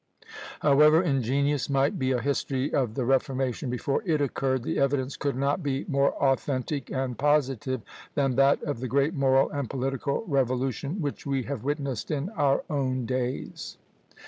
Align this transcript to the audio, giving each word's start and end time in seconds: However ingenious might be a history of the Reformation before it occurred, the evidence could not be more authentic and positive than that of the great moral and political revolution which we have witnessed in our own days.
However 0.61 1.03
ingenious 1.03 1.69
might 1.69 1.99
be 1.99 2.11
a 2.11 2.19
history 2.23 2.73
of 2.73 2.95
the 2.95 3.05
Reformation 3.05 3.69
before 3.69 4.01
it 4.03 4.19
occurred, 4.19 4.63
the 4.63 4.79
evidence 4.79 5.15
could 5.15 5.35
not 5.35 5.61
be 5.61 5.85
more 5.87 6.13
authentic 6.13 6.91
and 6.91 7.15
positive 7.15 7.81
than 8.15 8.35
that 8.35 8.63
of 8.63 8.79
the 8.79 8.87
great 8.87 9.13
moral 9.13 9.51
and 9.51 9.69
political 9.69 10.23
revolution 10.27 11.03
which 11.03 11.27
we 11.27 11.43
have 11.43 11.63
witnessed 11.63 12.09
in 12.09 12.29
our 12.29 12.63
own 12.67 13.05
days. 13.05 13.77